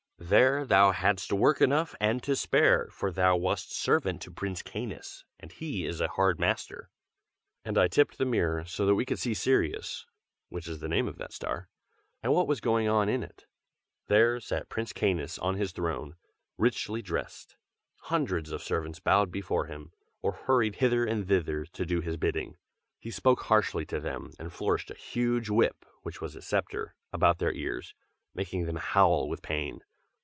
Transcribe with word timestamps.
There 0.23 0.65
thou 0.65 0.91
hadst 0.91 1.33
work 1.33 1.61
enough 1.61 1.95
and 1.99 2.21
to 2.23 2.35
spare, 2.35 2.87
for 2.91 3.11
thou 3.11 3.35
wast 3.35 3.73
servant 3.73 4.21
to 4.21 4.31
Prince 4.31 4.61
Canis, 4.61 5.25
and 5.39 5.51
he 5.51 5.83
is 5.83 5.99
a 5.99 6.09
hard 6.09 6.39
master." 6.39 6.91
And 7.65 7.75
I 7.75 7.87
tipped 7.87 8.17
the 8.19 8.23
mirror, 8.23 8.63
so 8.63 8.85
that 8.85 8.93
we 8.93 9.05
could 9.05 9.17
see 9.17 9.33
Sirius 9.33 10.05
(which 10.47 10.67
is 10.69 10.79
the 10.79 10.87
name 10.87 11.07
of 11.07 11.17
that 11.17 11.33
star,) 11.33 11.69
and 12.21 12.31
what 12.31 12.47
was 12.47 12.61
going 12.61 12.87
on 12.87 13.09
in 13.09 13.23
it. 13.23 13.47
There 14.07 14.39
sat 14.39 14.69
Prince 14.69 14.93
Canis 14.93 15.39
on 15.39 15.55
his 15.55 15.71
throne, 15.71 16.15
richly 16.55 17.01
dressed. 17.01 17.57
Hundreds 18.03 18.51
of 18.51 18.61
servants 18.61 18.99
bowed 18.99 19.31
before 19.31 19.65
him, 19.65 19.91
or 20.21 20.33
hurried 20.33 20.75
hither 20.75 21.03
and 21.03 21.27
thither 21.27 21.65
to 21.65 21.85
do 21.85 21.99
his 21.99 22.15
bidding. 22.15 22.57
He 22.99 23.09
spoke 23.11 23.41
harshly 23.45 23.85
to 23.87 23.99
them, 23.99 24.31
and 24.37 24.53
flourished 24.53 24.91
a 24.91 24.95
huge 24.95 25.49
whip, 25.49 25.83
which 26.03 26.21
was 26.21 26.33
his 26.35 26.45
sceptre, 26.45 26.95
about 27.11 27.39
their 27.39 27.53
ears, 27.53 27.95
making 28.35 28.65
them 28.67 28.77
howl 28.77 29.27
with 29.27 29.41
pain. 29.41 29.81